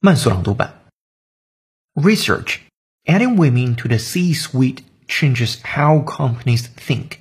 [0.00, 0.82] 慢速朗读版。
[1.94, 2.60] Research
[3.06, 7.20] adding women to the C-suite changes how companies think.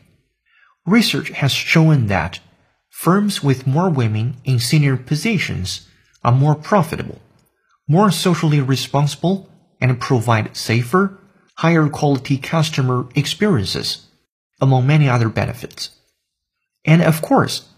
[0.85, 2.39] Research has shown that
[2.89, 5.87] firms with more women in senior positions
[6.23, 7.21] are more profitable,
[7.87, 11.19] more socially responsible, and provide safer,
[11.57, 14.07] higher quality customer experiences,
[14.61, 15.91] among many other benefits.
[16.85, 17.69] And of course,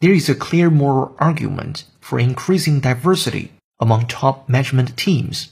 [0.00, 5.49] there is a clear moral argument for increasing diversity among top management teams.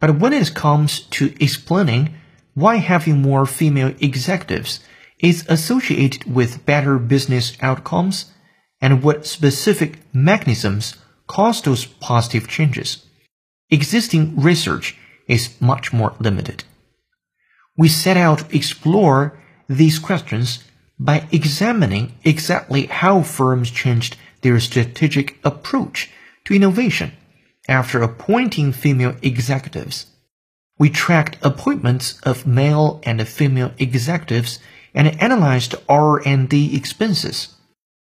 [0.00, 2.14] But when it comes to explaining
[2.54, 4.80] why having more female executives
[5.18, 8.32] is associated with better business outcomes
[8.80, 10.96] and what specific mechanisms
[11.26, 13.04] cause those positive changes,
[13.70, 16.64] existing research is much more limited.
[17.76, 20.64] We set out to explore these questions
[20.98, 26.10] by examining exactly how firms changed their strategic approach
[26.44, 27.12] to innovation
[27.68, 30.06] after appointing female executives.
[30.78, 34.58] We tracked appointments of male and female executives
[34.94, 37.54] and analyzed R&D expenses,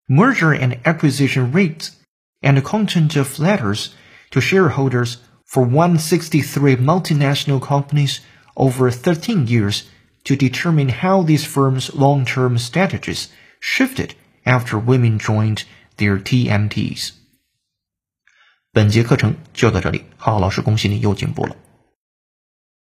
[0.10, 1.98] merger and acquisition rates,
[2.42, 3.96] and the content of letters
[4.32, 8.22] to shareholders for 163 multinational companies
[8.58, 9.90] over 13 years
[10.24, 14.16] to determine how these firms' long-term strategies shifted
[14.46, 15.64] after women joined
[15.98, 17.12] their TMTs.
[18.76, 21.56] 本节课程就到这里，浩浩老师恭喜你又进步了。